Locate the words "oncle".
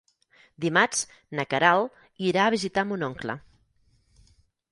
3.09-3.37